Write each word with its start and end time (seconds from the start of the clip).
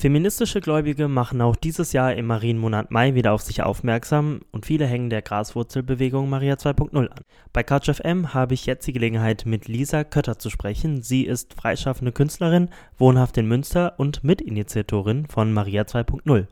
Feministische 0.00 0.60
Gläubige 0.60 1.08
machen 1.08 1.40
auch 1.40 1.56
dieses 1.56 1.92
Jahr 1.92 2.14
im 2.14 2.26
Marienmonat 2.26 2.92
Mai 2.92 3.14
wieder 3.14 3.32
auf 3.32 3.42
sich 3.42 3.64
aufmerksam 3.64 4.42
und 4.52 4.64
viele 4.64 4.86
hängen 4.86 5.10
der 5.10 5.22
Graswurzelbewegung 5.22 6.30
Maria 6.30 6.54
2.0 6.54 7.08
an. 7.08 7.24
Bei 7.52 7.64
CouchFM 7.64 8.32
habe 8.32 8.54
ich 8.54 8.64
jetzt 8.64 8.86
die 8.86 8.92
Gelegenheit, 8.92 9.44
mit 9.44 9.66
Lisa 9.66 10.04
Kötter 10.04 10.38
zu 10.38 10.50
sprechen. 10.50 11.02
Sie 11.02 11.24
ist 11.24 11.54
freischaffende 11.54 12.12
Künstlerin, 12.12 12.68
wohnhaft 12.96 13.38
in 13.38 13.48
Münster 13.48 13.94
und 13.98 14.22
Mitinitiatorin 14.22 15.26
von 15.26 15.52
Maria 15.52 15.82
2.0. 15.82 16.46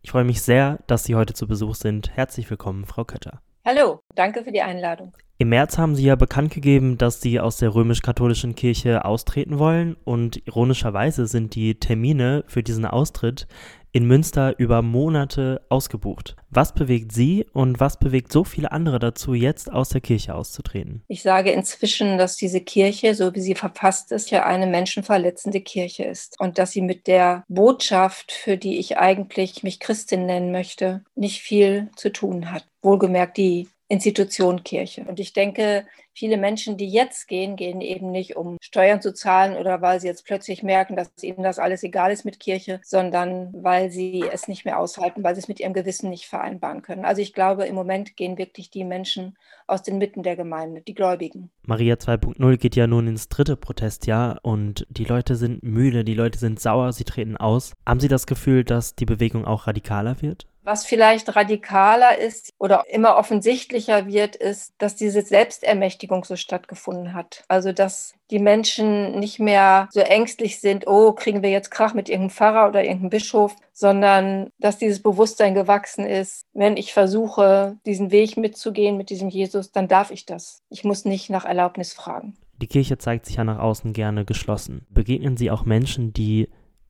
Ich 0.00 0.10
freue 0.10 0.24
mich 0.24 0.40
sehr, 0.40 0.78
dass 0.86 1.04
Sie 1.04 1.16
heute 1.16 1.34
zu 1.34 1.46
Besuch 1.46 1.74
sind. 1.74 2.16
Herzlich 2.16 2.48
willkommen, 2.48 2.86
Frau 2.86 3.04
Kötter. 3.04 3.42
Hallo, 3.66 4.00
danke 4.14 4.42
für 4.42 4.52
die 4.52 4.62
Einladung. 4.62 5.12
Im 5.38 5.50
März 5.50 5.76
haben 5.76 5.94
Sie 5.94 6.04
ja 6.04 6.16
bekannt 6.16 6.54
gegeben, 6.54 6.96
dass 6.96 7.20
Sie 7.20 7.40
aus 7.40 7.58
der 7.58 7.74
römisch-katholischen 7.74 8.54
Kirche 8.54 9.04
austreten 9.04 9.58
wollen 9.58 9.94
und 10.04 10.46
ironischerweise 10.46 11.26
sind 11.26 11.54
die 11.54 11.78
Termine 11.78 12.42
für 12.46 12.62
diesen 12.62 12.86
Austritt 12.86 13.46
in 13.92 14.06
Münster 14.06 14.58
über 14.58 14.80
Monate 14.80 15.60
ausgebucht. 15.68 16.36
Was 16.48 16.74
bewegt 16.74 17.12
Sie 17.12 17.46
und 17.52 17.80
was 17.80 17.98
bewegt 17.98 18.32
so 18.32 18.44
viele 18.44 18.72
andere 18.72 18.98
dazu, 18.98 19.34
jetzt 19.34 19.70
aus 19.70 19.90
der 19.90 20.00
Kirche 20.00 20.34
auszutreten? 20.34 21.02
Ich 21.06 21.22
sage 21.22 21.50
inzwischen, 21.50 22.16
dass 22.16 22.36
diese 22.36 22.62
Kirche, 22.62 23.14
so 23.14 23.34
wie 23.34 23.40
sie 23.40 23.54
verfasst 23.54 24.12
ist, 24.12 24.30
ja 24.30 24.46
eine 24.46 24.66
menschenverletzende 24.66 25.60
Kirche 25.60 26.04
ist 26.04 26.40
und 26.40 26.56
dass 26.56 26.72
sie 26.72 26.82
mit 26.82 27.06
der 27.06 27.44
Botschaft, 27.48 28.32
für 28.32 28.56
die 28.56 28.78
ich 28.78 28.96
eigentlich 28.96 29.62
mich 29.62 29.80
Christin 29.80 30.24
nennen 30.24 30.50
möchte, 30.50 31.04
nicht 31.14 31.42
viel 31.42 31.90
zu 31.96 32.10
tun 32.10 32.52
hat. 32.52 32.66
Wohlgemerkt 32.82 33.36
die 33.36 33.68
Institution 33.88 34.64
Kirche. 34.64 35.04
Und 35.04 35.20
ich 35.20 35.32
denke, 35.32 35.86
viele 36.12 36.38
Menschen, 36.38 36.76
die 36.76 36.88
jetzt 36.88 37.28
gehen, 37.28 37.56
gehen 37.56 37.80
eben 37.80 38.10
nicht, 38.10 38.36
um 38.36 38.56
Steuern 38.60 39.00
zu 39.00 39.14
zahlen 39.14 39.56
oder 39.56 39.80
weil 39.82 40.00
sie 40.00 40.08
jetzt 40.08 40.24
plötzlich 40.24 40.62
merken, 40.62 40.96
dass 40.96 41.10
ihnen 41.22 41.42
das 41.42 41.58
alles 41.58 41.82
egal 41.82 42.10
ist 42.10 42.24
mit 42.24 42.40
Kirche, 42.40 42.80
sondern 42.82 43.52
weil 43.52 43.90
sie 43.90 44.24
es 44.32 44.48
nicht 44.48 44.64
mehr 44.64 44.78
aushalten, 44.78 45.22
weil 45.22 45.34
sie 45.34 45.42
es 45.42 45.48
mit 45.48 45.60
ihrem 45.60 45.74
Gewissen 45.74 46.10
nicht 46.10 46.26
vereinbaren 46.26 46.82
können. 46.82 47.04
Also 47.04 47.22
ich 47.22 47.32
glaube, 47.32 47.66
im 47.66 47.74
Moment 47.74 48.16
gehen 48.16 48.38
wirklich 48.38 48.70
die 48.70 48.84
Menschen 48.84 49.36
aus 49.66 49.82
den 49.82 49.98
Mitten 49.98 50.22
der 50.22 50.36
Gemeinde, 50.36 50.80
die 50.80 50.94
Gläubigen. 50.94 51.50
Maria 51.62 51.94
2.0 51.94 52.56
geht 52.56 52.76
ja 52.76 52.86
nun 52.86 53.06
ins 53.06 53.28
dritte 53.28 53.56
Protestjahr 53.56 54.40
und 54.42 54.86
die 54.90 55.04
Leute 55.04 55.36
sind 55.36 55.62
müde, 55.62 56.02
die 56.02 56.14
Leute 56.14 56.38
sind 56.38 56.60
sauer, 56.60 56.92
sie 56.92 57.04
treten 57.04 57.36
aus. 57.36 57.72
Haben 57.86 58.00
Sie 58.00 58.08
das 58.08 58.26
Gefühl, 58.26 58.64
dass 58.64 58.94
die 58.94 59.06
Bewegung 59.06 59.44
auch 59.44 59.66
radikaler 59.66 60.22
wird? 60.22 60.46
Was 60.66 60.84
vielleicht 60.84 61.36
radikaler 61.36 62.18
ist 62.18 62.52
oder 62.58 62.82
immer 62.88 63.16
offensichtlicher 63.16 64.08
wird, 64.08 64.34
ist, 64.34 64.74
dass 64.78 64.96
diese 64.96 65.22
Selbstermächtigung 65.22 66.24
so 66.24 66.34
stattgefunden 66.34 67.14
hat. 67.14 67.44
Also, 67.46 67.70
dass 67.70 68.14
die 68.32 68.40
Menschen 68.40 69.20
nicht 69.20 69.38
mehr 69.38 69.88
so 69.92 70.00
ängstlich 70.00 70.60
sind, 70.60 70.88
oh, 70.88 71.12
kriegen 71.12 71.44
wir 71.44 71.50
jetzt 71.50 71.70
Krach 71.70 71.94
mit 71.94 72.08
irgendeinem 72.08 72.30
Pfarrer 72.30 72.68
oder 72.68 72.82
irgendeinem 72.82 73.10
Bischof, 73.10 73.54
sondern 73.72 74.50
dass 74.58 74.76
dieses 74.76 75.00
Bewusstsein 75.00 75.54
gewachsen 75.54 76.04
ist, 76.04 76.46
wenn 76.52 76.76
ich 76.76 76.92
versuche, 76.92 77.76
diesen 77.86 78.10
Weg 78.10 78.36
mitzugehen 78.36 78.96
mit 78.96 79.10
diesem 79.10 79.28
Jesus, 79.28 79.70
dann 79.70 79.86
darf 79.86 80.10
ich 80.10 80.26
das. 80.26 80.64
Ich 80.68 80.82
muss 80.82 81.04
nicht 81.04 81.30
nach 81.30 81.44
Erlaubnis 81.44 81.92
fragen. 81.92 82.34
Die 82.60 82.66
Kirche 82.66 82.98
zeigt 82.98 83.26
sich 83.26 83.36
ja 83.36 83.44
nach 83.44 83.60
außen 83.60 83.92
gerne 83.92 84.24
geschlossen. 84.24 84.84
Begegnen 84.90 85.36
Sie 85.36 85.52
auch 85.52 85.64
Menschen, 85.64 86.12
die 86.12 86.48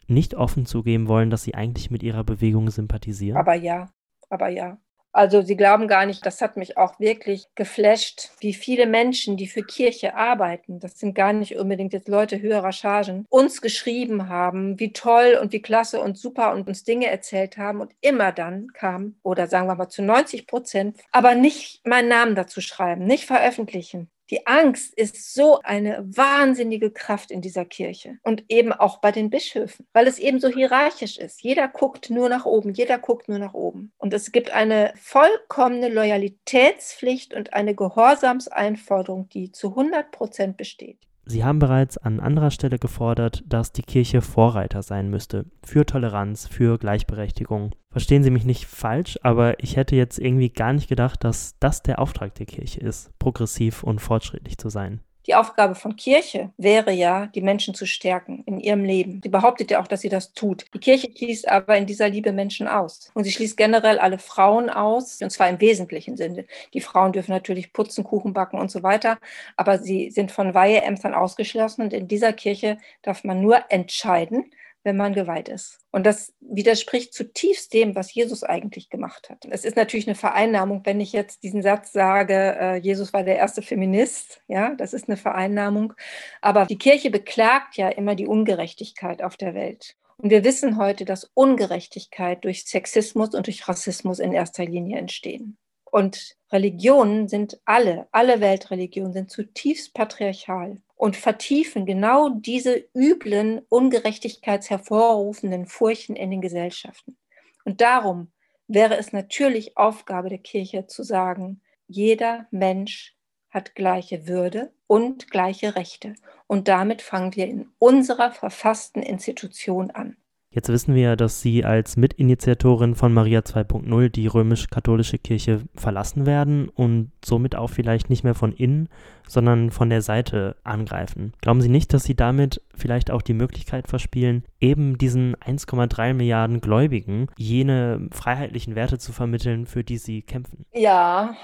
nicht 0.09 0.35
offen 0.35 0.67
zugeben 0.67 1.09
wollen, 1.09 1.31
dass 1.31 1.43
sie 1.43 1.55
eigentlich 1.55 1.91
mit 1.91 2.03
ihrer 2.03 2.25
Bewegung 2.25 2.71
sympathisieren? 2.71 3.39
Aber 3.39 3.55
ja, 3.55 3.91
aber 4.29 4.49
ja. 4.49 4.79
Also 5.17 5.41
sie 5.41 5.57
glauben 5.57 5.89
gar 5.89 6.05
nicht, 6.05 6.27
das 6.27 6.43
hat 6.43 6.59
mich 6.59 6.77
auch 6.77 7.01
wirklich 7.01 7.47
geflasht, 7.55 8.33
wie 8.41 8.53
viele 8.53 8.87
Menschen, 8.87 9.39
die 9.39 9.47
für 9.47 9.63
Kirche 9.63 10.15
arbeiten, 10.15 10.79
das 10.79 10.99
sind 10.99 11.15
gar 11.15 11.33
nicht 11.33 11.57
unbedingt 11.57 11.95
jetzt 11.95 12.09
Leute 12.09 12.43
höherer 12.43 12.73
Chargen, 12.73 13.25
uns 13.31 13.63
geschrieben 13.63 14.29
haben, 14.29 14.79
wie 14.79 14.93
toll 14.93 15.39
und 15.41 15.55
wie 15.55 15.63
klasse 15.63 16.03
und 16.03 16.19
super 16.19 16.53
und 16.53 16.69
uns 16.69 16.85
Dinge 16.85 17.07
erzählt 17.07 17.57
haben 17.57 17.81
und 17.81 17.95
immer 18.03 18.31
dann 18.31 18.67
kam, 18.75 19.15
oder 19.23 19.47
sagen 19.47 19.69
wir 19.69 19.75
mal 19.75 19.89
zu 19.89 20.03
90 20.03 20.47
Prozent, 20.47 20.99
aber 21.13 21.35
nicht 21.35 21.87
meinen 21.87 22.11
Namen 22.11 22.35
dazu 22.35 22.61
schreiben, 22.61 23.07
nicht 23.07 23.25
veröffentlichen. 23.25 24.11
Die 24.31 24.45
Angst 24.47 24.93
ist 24.95 25.35
so 25.35 25.61
eine 25.63 26.05
wahnsinnige 26.05 26.91
Kraft 26.91 27.31
in 27.31 27.43
dieser 27.43 27.65
Kirche 27.65 28.19
und 28.25 28.45
eben 28.49 28.73
auch 28.73 28.99
bei 28.99 29.13
den 29.13 29.31
Bischöfen, 29.31 29.87
weil 29.93 30.09
es 30.09 30.19
eben 30.19 30.41
so 30.41 30.49
hierarchisch 30.49 31.17
ist. 31.17 31.43
Jeder 31.43 31.69
guckt 31.69 32.11
nur 32.11 32.29
nach 32.29 32.45
oben, 32.45 32.73
jeder 32.73 32.99
guckt 32.99 33.29
nur 33.29 33.39
nach 33.39 33.55
oben. 33.55 33.93
Und 33.99 34.13
es 34.13 34.33
gibt 34.33 34.51
eine 34.51 34.93
vollkommene 35.01 35.89
Loyalitätspflicht 35.89 37.35
und 37.35 37.55
eine 37.55 37.77
Gehorsamseinforderung, 37.77 39.29
die 39.29 39.53
zu 39.53 39.69
100 39.69 40.11
Prozent 40.11 40.57
besteht. 40.57 40.99
Sie 41.29 41.45
haben 41.45 41.59
bereits 41.59 41.99
an 41.99 42.21
anderer 42.21 42.53
Stelle 42.53 42.79
gefordert, 42.79 43.43
dass 43.49 43.73
die 43.73 43.83
Kirche 43.83 44.23
Vorreiter 44.23 44.85
sein 44.85 45.11
müsste 45.11 45.45
für 45.65 45.85
Toleranz, 45.85 46.47
für 46.47 46.79
Gleichberechtigung. 46.79 47.75
Verstehen 47.91 48.23
Sie 48.23 48.31
mich 48.31 48.45
nicht 48.45 48.67
falsch, 48.67 49.19
aber 49.23 49.61
ich 49.61 49.77
hätte 49.77 49.97
jetzt 49.97 50.21
irgendwie 50.21 50.51
gar 50.51 50.73
nicht 50.73 50.89
gedacht, 50.89 51.25
dass 51.25 51.59
das 51.59 51.83
der 51.83 51.99
Auftrag 51.99 52.37
der 52.37 52.47
Kirche 52.47 52.79
ist, 52.79 53.11
progressiv 53.19 53.83
und 53.83 54.01
fortschrittlich 54.01 54.57
zu 54.57 54.69
sein. 54.69 55.01
Die 55.27 55.35
Aufgabe 55.35 55.75
von 55.75 55.97
Kirche 55.97 56.51
wäre 56.57 56.93
ja, 56.93 57.27
die 57.27 57.41
Menschen 57.41 57.75
zu 57.75 57.85
stärken 57.85 58.45
in 58.47 58.61
ihrem 58.61 58.85
Leben. 58.85 59.21
Sie 59.25 59.29
behauptet 59.29 59.71
ja 59.71 59.81
auch, 59.83 59.89
dass 59.89 60.01
sie 60.01 60.09
das 60.09 60.33
tut. 60.33 60.67
Die 60.73 60.79
Kirche 60.79 61.11
schließt 61.15 61.49
aber 61.49 61.77
in 61.77 61.87
dieser 61.87 62.09
Liebe 62.09 62.33
Menschen 62.33 62.69
aus. 62.69 63.11
Und 63.15 63.25
sie 63.25 63.33
schließt 63.33 63.57
generell 63.57 63.99
alle 63.99 64.19
Frauen 64.19 64.71
aus, 64.71 65.21
und 65.21 65.31
zwar 65.31 65.49
im 65.49 65.61
wesentlichen 65.61 66.17
Sinne. 66.17 66.47
Die 66.75 66.81
Frauen 66.81 67.13
dürfen 67.13 67.33
natürlich 67.33 67.73
putzen, 67.73 68.05
Kuchen 68.05 68.33
backen 68.33 68.59
und 68.59 68.71
so 68.71 68.85
weiter, 68.85 69.19
aber 69.57 69.79
sie 69.79 70.11
sind 70.11 70.31
von 70.31 70.55
Weiheämtern 70.55 71.15
ausgeschlossen. 71.15 71.83
Und 71.83 71.93
in 71.93 72.07
dieser 72.07 72.33
Kirche 72.33 72.79
darf 73.03 73.25
man 73.25 73.41
nur 73.41 73.65
entscheiden, 73.71 74.51
wenn 74.87 74.97
man 74.97 75.15
geweiht 75.15 75.49
ist. 75.49 75.81
Und 75.91 76.07
das 76.07 76.33
widerspricht 76.41 77.13
zutiefst 77.13 77.75
dem, 77.75 77.97
was 77.97 78.15
Jesus 78.15 78.45
eigentlich 78.45 78.89
gemacht 78.89 79.29
hat. 79.29 79.45
Es 79.51 79.65
ist 79.65 79.77
natürlich 79.77 80.07
eine 80.07 80.15
Vereinnahmung, 80.15 80.83
wenn 80.85 81.01
ich 81.01 81.13
jetzt 81.13 81.43
diesen 81.43 81.61
Satz 81.61 81.93
sage, 81.93 82.57
äh, 82.59 82.77
Jesus 82.77 83.13
war 83.13 83.25
der 83.25 83.37
erste 83.37 83.63
Feminist. 83.63 84.41
Ja, 84.47 84.77
das 84.77 84.95
ist 84.95 85.09
eine 85.09 85.17
Vereinnahmung. 85.17 85.93
Aber 86.41 86.67
die 86.67 86.79
Kirche 86.79 87.11
beklagt 87.11 87.77
ja 87.77 87.89
immer 87.89 88.15
die 88.15 88.29
Ungerechtigkeit 88.29 89.23
auf 89.23 89.37
der 89.37 89.55
Welt. 89.55 89.97
Und 90.19 90.31
wir 90.31 90.45
wissen 90.45 90.79
heute, 90.79 91.05
dass 91.05 91.31
Ungerechtigkeit 91.35 92.45
durch 92.45 92.65
Sexismus 92.65 93.35
und 93.35 93.49
durch 93.49 93.67
Rassismus 93.67 94.21
in 94.21 94.33
erster 94.33 94.65
Linie 94.65 94.99
entstehen. 94.99 95.59
Und 95.91 96.37
Religionen 96.53 97.27
sind 97.27 97.59
alle, 97.65 98.07
alle 98.13 98.41
Weltreligionen 98.41 99.13
sind 99.13 99.31
zutiefst 99.33 99.95
patriarchal 99.95 100.81
und 100.97 101.17
vertiefen 101.17 101.87
genau 101.87 102.31
diese 102.31 102.89
üblen, 102.95 103.61
ungerechtigkeitshervorrufenden 103.69 105.67
Furchen 105.67 106.17
in 106.17 106.31
den 106.31 106.41
Gesellschaften. 106.41 107.17
Und 107.65 107.81
darum 107.81 108.33
wäre 108.67 108.97
es 108.97 109.13
natürlich 109.13 109.77
Aufgabe 109.77 110.31
der 110.31 110.39
Kirche 110.39 110.87
zu 110.87 111.03
sagen, 111.03 111.61
jeder 111.87 112.47
Mensch 112.51 113.15
hat 113.51 113.75
gleiche 113.75 114.27
Würde 114.27 114.73
und 114.87 115.31
gleiche 115.31 115.77
Rechte. 115.77 116.15
Und 116.47 116.69
damit 116.69 117.03
fangen 117.03 117.37
wir 117.37 117.47
in 117.47 117.71
unserer 117.79 118.33
verfassten 118.33 119.03
Institution 119.03 119.91
an. 119.91 120.17
Jetzt 120.57 120.71
wissen 120.71 120.95
wir 120.95 121.03
ja, 121.03 121.17
dass 121.17 121.43
Sie 121.43 121.67
als 121.67 121.99
Mitinitiatorin 121.99 122.95
von 122.95 123.13
Maria 123.13 123.41
2.0 123.41 124.09
die 124.09 124.27
römisch-katholische 124.27 125.19
Kirche 125.19 125.61
verlassen 125.75 126.25
werden 126.25 126.71
und 126.71 127.13
somit 127.23 127.57
auch 127.57 127.69
vielleicht 127.69 128.09
nicht 128.09 128.25
mehr 128.25 128.35
von 128.35 128.53
innen, 128.53 128.89
sondern 129.29 129.71
von 129.71 129.91
der 129.91 130.01
Seite 130.01 130.57
angreifen. 130.65 131.35
Glauben 131.43 131.61
Sie 131.61 131.69
nicht, 131.69 131.93
dass 131.93 132.05
Sie 132.05 132.17
damit 132.17 132.63
vielleicht 132.75 133.11
auch 133.11 133.21
die 133.21 133.35
Möglichkeit 133.35 133.87
verspielen, 133.87 134.45
eben 134.59 134.97
diesen 134.97 135.37
1,3 135.37 136.15
Milliarden 136.15 136.63
Gläubigen 136.63 137.27
jene 137.37 138.09
freiheitlichen 138.11 138.75
Werte 138.77 138.97
zu 138.97 139.13
vermitteln, 139.13 139.67
für 139.67 139.85
die 139.85 139.99
Sie 139.99 140.23
kämpfen? 140.23 140.65
Ja, 140.73 141.35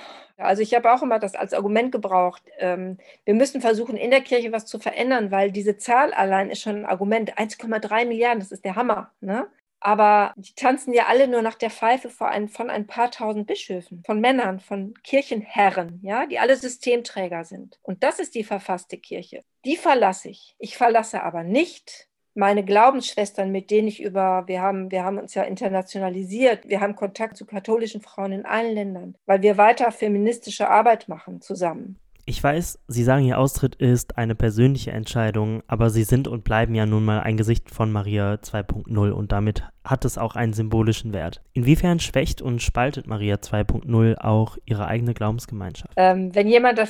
also 0.42 0.62
ich 0.62 0.74
habe 0.74 0.92
auch 0.92 1.02
immer 1.02 1.18
das 1.18 1.34
als 1.34 1.54
Argument 1.54 1.92
gebraucht. 1.92 2.42
Ähm, 2.58 2.98
wir 3.24 3.34
müssen 3.34 3.60
versuchen, 3.60 3.96
in 3.96 4.10
der 4.10 4.20
Kirche 4.20 4.52
was 4.52 4.66
zu 4.66 4.78
verändern, 4.78 5.30
weil 5.30 5.52
diese 5.52 5.76
Zahl 5.76 6.12
allein 6.12 6.50
ist 6.50 6.60
schon 6.60 6.76
ein 6.76 6.86
Argument. 6.86 7.38
1,3 7.38 8.06
Milliarden, 8.06 8.40
das 8.40 8.52
ist 8.52 8.64
der 8.64 8.76
Hammer. 8.76 9.12
Ne? 9.20 9.48
Aber 9.80 10.32
die 10.36 10.54
tanzen 10.54 10.94
ja 10.94 11.06
alle 11.06 11.26
nur 11.26 11.42
nach 11.42 11.56
der 11.56 11.70
Pfeife 11.70 12.08
ein, 12.24 12.48
von 12.48 12.70
ein 12.70 12.86
paar 12.86 13.10
tausend 13.10 13.48
Bischöfen, 13.48 14.02
von 14.06 14.20
Männern, 14.20 14.60
von 14.60 14.94
Kirchenherren, 15.02 15.98
ja, 16.02 16.26
die 16.26 16.38
alle 16.38 16.56
Systemträger 16.56 17.44
sind. 17.44 17.80
Und 17.82 18.04
das 18.04 18.20
ist 18.20 18.36
die 18.36 18.44
verfasste 18.44 18.96
Kirche. 18.96 19.42
Die 19.64 19.76
verlasse 19.76 20.28
ich. 20.28 20.54
Ich 20.58 20.76
verlasse 20.76 21.24
aber 21.24 21.42
nicht 21.42 22.08
meine 22.34 22.64
Glaubensschwestern, 22.64 23.52
mit 23.52 23.70
denen 23.70 23.88
ich 23.88 24.02
über, 24.02 24.44
wir 24.46 24.62
haben, 24.62 24.90
wir 24.90 25.04
haben 25.04 25.18
uns 25.18 25.34
ja 25.34 25.42
internationalisiert, 25.42 26.68
wir 26.68 26.80
haben 26.80 26.96
Kontakt 26.96 27.36
zu 27.36 27.46
katholischen 27.46 28.00
Frauen 28.00 28.32
in 28.32 28.46
allen 28.46 28.74
Ländern, 28.74 29.16
weil 29.26 29.42
wir 29.42 29.56
weiter 29.58 29.92
feministische 29.92 30.68
Arbeit 30.68 31.08
machen 31.08 31.40
zusammen. 31.40 32.01
Ich 32.24 32.42
weiß, 32.42 32.78
Sie 32.86 33.02
sagen, 33.02 33.24
Ihr 33.24 33.38
Austritt 33.38 33.74
ist 33.74 34.16
eine 34.16 34.36
persönliche 34.36 34.92
Entscheidung, 34.92 35.62
aber 35.66 35.90
Sie 35.90 36.04
sind 36.04 36.28
und 36.28 36.44
bleiben 36.44 36.74
ja 36.74 36.86
nun 36.86 37.04
mal 37.04 37.20
ein 37.20 37.36
Gesicht 37.36 37.70
von 37.70 37.90
Maria 37.90 38.34
2.0 38.34 39.10
und 39.10 39.32
damit 39.32 39.64
hat 39.84 40.04
es 40.04 40.18
auch 40.18 40.36
einen 40.36 40.52
symbolischen 40.52 41.12
Wert. 41.12 41.42
Inwiefern 41.52 41.98
schwächt 41.98 42.40
und 42.40 42.62
spaltet 42.62 43.08
Maria 43.08 43.36
2.0 43.36 44.18
auch 44.18 44.56
ihre 44.64 44.86
eigene 44.86 45.14
Glaubensgemeinschaft? 45.14 45.94
Ähm, 45.96 46.32
wenn 46.32 46.46
jemand 46.46 46.80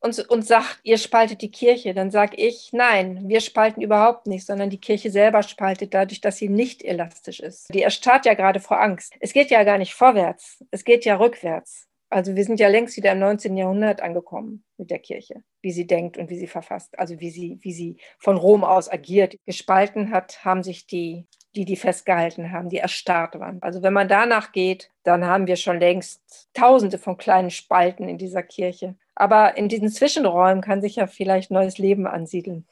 uns, 0.00 0.18
uns 0.18 0.48
sagt, 0.48 0.80
ihr 0.82 0.98
spaltet 0.98 1.42
die 1.42 1.52
Kirche, 1.52 1.94
dann 1.94 2.10
sage 2.10 2.36
ich, 2.36 2.70
nein, 2.72 3.28
wir 3.28 3.40
spalten 3.40 3.82
überhaupt 3.82 4.26
nicht, 4.26 4.44
sondern 4.44 4.70
die 4.70 4.80
Kirche 4.80 5.12
selber 5.12 5.44
spaltet 5.44 5.94
dadurch, 5.94 6.20
dass 6.20 6.38
sie 6.38 6.48
nicht 6.48 6.82
elastisch 6.82 7.38
ist. 7.38 7.72
Die 7.72 7.82
erstarrt 7.82 8.26
ja 8.26 8.34
gerade 8.34 8.58
vor 8.58 8.80
Angst. 8.80 9.14
Es 9.20 9.32
geht 9.32 9.50
ja 9.50 9.62
gar 9.62 9.78
nicht 9.78 9.94
vorwärts, 9.94 10.64
es 10.72 10.84
geht 10.84 11.04
ja 11.04 11.16
rückwärts. 11.16 11.86
Also 12.10 12.34
wir 12.34 12.44
sind 12.44 12.58
ja 12.58 12.68
längst 12.68 12.96
wieder 12.96 13.12
im 13.12 13.20
19. 13.20 13.56
Jahrhundert 13.56 14.02
angekommen 14.02 14.64
mit 14.76 14.90
der 14.90 14.98
Kirche, 14.98 15.44
wie 15.62 15.70
sie 15.70 15.86
denkt 15.86 16.18
und 16.18 16.28
wie 16.28 16.38
sie 16.38 16.48
verfasst, 16.48 16.98
also 16.98 17.20
wie 17.20 17.30
sie, 17.30 17.58
wie 17.62 17.72
sie 17.72 17.98
von 18.18 18.36
Rom 18.36 18.64
aus 18.64 18.90
agiert. 18.90 19.36
Gespalten 19.46 20.10
hat, 20.10 20.44
haben 20.44 20.64
sich 20.64 20.88
die, 20.88 21.28
die, 21.54 21.64
die 21.64 21.76
festgehalten 21.76 22.50
haben, 22.50 22.68
die 22.68 22.78
erstarrt 22.78 23.38
waren. 23.38 23.62
Also 23.62 23.82
wenn 23.82 23.92
man 23.92 24.08
danach 24.08 24.50
geht, 24.50 24.90
dann 25.04 25.24
haben 25.24 25.46
wir 25.46 25.54
schon 25.54 25.78
längst 25.78 26.50
tausende 26.52 26.98
von 26.98 27.16
kleinen 27.16 27.50
Spalten 27.50 28.08
in 28.08 28.18
dieser 28.18 28.42
Kirche. 28.42 28.96
Aber 29.14 29.56
in 29.56 29.68
diesen 29.68 29.88
Zwischenräumen 29.88 30.62
kann 30.62 30.80
sich 30.80 30.96
ja 30.96 31.06
vielleicht 31.06 31.52
neues 31.52 31.78
Leben 31.78 32.08
ansiedeln. 32.08 32.66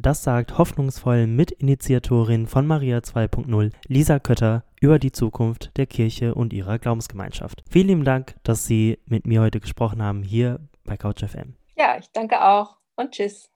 Das 0.00 0.22
sagt 0.22 0.58
hoffnungsvoll 0.58 1.26
Mitinitiatorin 1.26 2.46
von 2.46 2.68
Maria 2.68 2.98
2.0 2.98 3.72
Lisa 3.88 4.20
Kötter 4.20 4.62
über 4.80 5.00
die 5.00 5.10
Zukunft 5.10 5.76
der 5.76 5.86
Kirche 5.86 6.36
und 6.36 6.52
ihrer 6.52 6.78
Glaubensgemeinschaft. 6.78 7.64
Vielen 7.68 7.88
lieben 7.88 8.04
Dank, 8.04 8.36
dass 8.44 8.64
Sie 8.64 9.00
mit 9.06 9.26
mir 9.26 9.40
heute 9.40 9.58
gesprochen 9.58 10.00
haben 10.00 10.22
hier 10.22 10.60
bei 10.84 10.96
CouchFM. 10.96 11.56
Ja, 11.76 11.98
ich 11.98 12.12
danke 12.12 12.40
auch 12.44 12.76
und 12.94 13.10
tschüss. 13.10 13.50